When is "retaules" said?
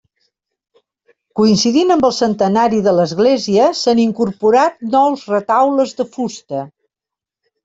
5.35-5.95